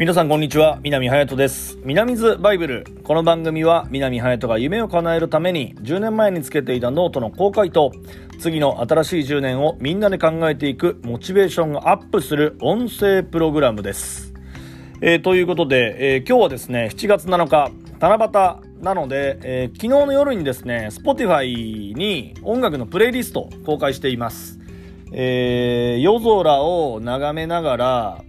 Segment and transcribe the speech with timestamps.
[0.00, 1.78] 皆さんこんにちは南隼人です。
[1.84, 2.86] 南ズバイブル。
[3.04, 7.92] この番組は南隼人が夢を叶えるために10年前につけていたノートの公開と
[8.38, 14.32] 次の新しい10年をみんなで考えていくモチベーションがアップする音声プログラムです。
[15.02, 24.58] えー、ということで、えー、今日はですね7月7日七夕なので、えー、昨日の夜にですね Spotify に音楽のプレイリストを公開しています。
[25.12, 28.24] えー、夜空を眺めながら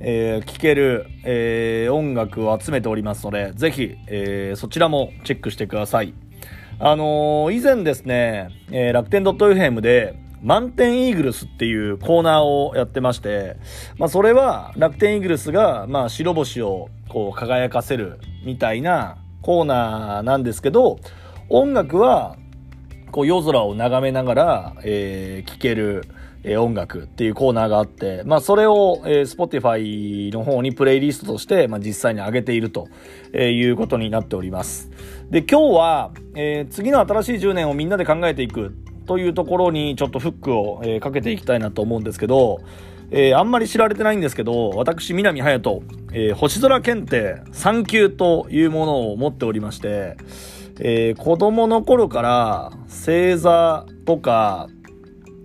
[0.00, 6.14] えー、聴ける、えー、音楽を集めておりますので、ぜひ、えー、そちらもチェックしてください。
[6.78, 13.56] あのー、以前ですね、えー、楽天 .fm で、満点イーグルスっていうコーナーをやってまして、
[13.98, 20.98] まあそれは楽天イーグルスが、まあ白星をこう輝かせるみたいなコーナーなんですけど、
[21.48, 22.36] 音楽は
[23.16, 26.04] こう夜空を眺めながら、えー、聴ける、
[26.44, 32.88] え音楽っていうコーナーがあって、まあ、それを、えー、Spotify の方にプレイリストとして、まあ、実際に上げていると、
[33.32, 34.90] えいうことになっております。
[35.30, 38.76] で、今日は、えー、次の新しい10年をみんなで考えていく
[39.06, 42.60] というところにちょっとフックを、えー、かけていきたいなと思うんですけど、
[43.10, 45.82] えー、あんまり知られてないんですけど、私、南隼人、
[46.12, 50.18] えー、星空検定3級というものを持っておりまして、
[50.78, 52.72] えー、子供の頃から
[53.06, 54.66] 星座とか、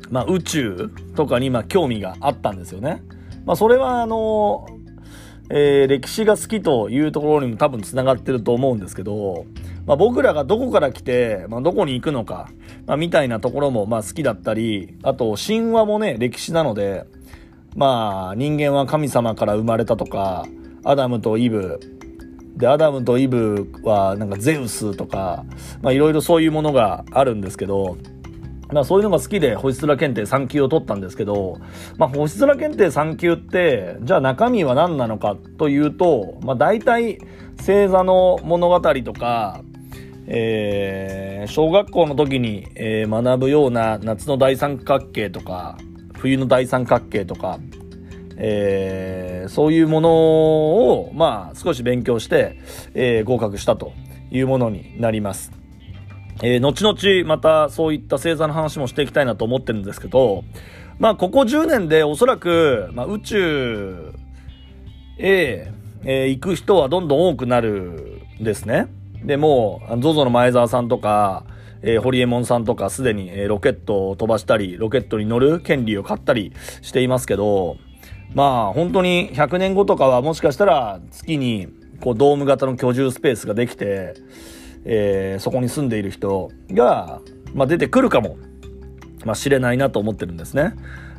[0.09, 3.03] まあ、宇宙とかにま興味があったんですよね。
[3.45, 4.65] まあ、それはあの、
[5.51, 9.45] えー、歴史が好きというところにも多分繋がってると思うんですけど、
[9.85, 12.49] まあ、僕らがどこから来て、まあ、どこに行くのか、
[12.87, 17.05] まあ、みたいなところもまあ好きだったり、あと神話もね、歴史なので、
[17.75, 20.47] まあ人間は神様から生まれたとか、
[20.83, 21.79] アダムとイブ、
[22.55, 25.45] で、アダムとイブはなんかゼウスとか、
[25.81, 27.97] まあいろいろそういうものがあるんですけど、
[28.71, 31.59] まあそういうのが好きで星空検定3級を取ったんですけど、
[31.97, 37.19] まあ星空検定3級って、じゃあ中身は何なのかというと、まあ大体
[37.57, 39.61] 星座の物語とか、
[40.27, 45.77] えー、小学校の時に、えー、学ぶような夏の大三角形とか、
[46.15, 47.59] 冬の大三角形とか、
[48.43, 52.59] えー、そういうものを、まあ少し勉強して、
[52.95, 53.93] えー、合格したと
[54.31, 55.51] いうものになります。
[56.41, 60.43] えー、後々またそういった星座の話もしていきたいなと思ってるんですけど、
[60.97, 64.13] まあ、ここ10年でおそらく、まあ、宇宙
[65.19, 65.71] へ、
[66.03, 68.87] えー、行く人はどんどん多くなるんですね。
[69.23, 71.45] で、もう、ZOZO の前澤さんとか、
[71.83, 77.77] えー、ホリエモンさんとかすでに、えー、ロケットを飛ばしたり、ロケットに乗る権利を買ったりしていますけど、
[78.33, 81.67] まあ、本当に100年後とかはもしかしたら月に、
[81.99, 84.15] こう、ドーム型の居住スペースができて、
[84.85, 87.21] えー、そこに住んでいる人が、
[87.53, 88.37] まあ、出てくるかも、
[89.25, 90.73] まあ、知れないなと思ってるんですね。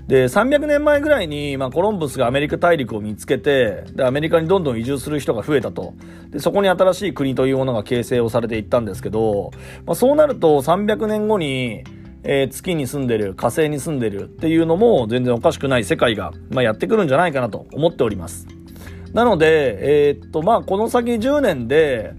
[0.09, 5.95] で、300年前ぐらいに、まあ、コロンブスがアメリカ大陸を見つけて、で、アメリカにどんどん移住する人が増えたと。
[6.31, 9.53] で、そこに新しい国というものが形成をされていったんですけど、
[9.87, 11.85] まあ、そうなると300年後に、
[12.25, 18.47] えー、月に住んでる、火星に住んでるっていうのも全然おかしくない世界が、まあ、やってくるんじゃないかなと思っております。
[19.13, 22.15] なので、えー、っと、まあ、この先10年で、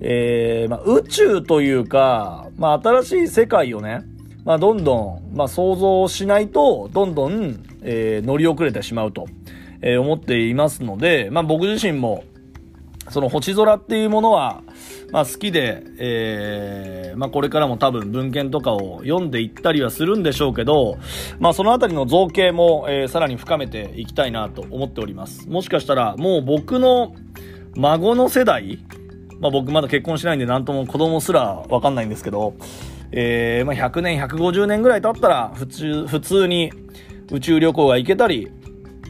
[0.00, 4.02] えー、まあ、宇宙というか、まあ、新しい世界をね、
[4.44, 9.26] まあ、どんどん、まあ、想像しないと、どんどん、え、乗り遅れてしまうと、
[9.80, 12.24] え、思っていますので、まあ、僕自身も、
[13.10, 14.62] その星空っていうものは、
[15.12, 20.98] まあ、好きで、えー、まあ、これからも多分文献とかを読んでいったりはするんでしょうけど、
[21.38, 25.48] まあ、そのあたりの造形も、えー、さらに深めていきたいなと思っております。
[25.48, 27.14] もしかしたら、もう僕の
[27.76, 28.78] 孫の世代、
[29.40, 32.54] まあ僕まだ結婚しないんで何とも子供すらわかんないんですけど、
[33.12, 36.72] えー、まあ100年、150年ぐらい経ったら普通、普通に
[37.30, 38.50] 宇宙旅行が行けたり、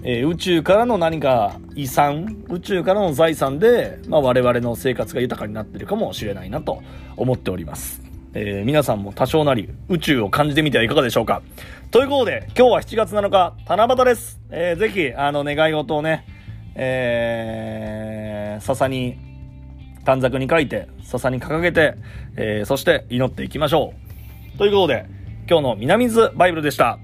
[0.06, 6.82] えー、宇宙からの何か遺産、宇宙からの財産で、まあ我々の生活が豊かになってるかもしれないなと
[7.16, 8.02] 思っております。
[8.34, 11.40] えー、皆さんも多少なり宇宙を感じてみてはいかがでしょうか。
[11.90, 14.40] ということで、今日は7月7日、七夕です。
[14.50, 16.26] えー、ぜひ、あの、願い事をね、
[16.74, 19.16] えー、笹に
[20.04, 21.94] 短冊に書いて、笹に掲げて、
[22.36, 23.94] えー、そして祈っていきましょ
[24.54, 24.58] う。
[24.58, 25.06] ということで、
[25.48, 26.98] 今日の南津バイブルでした。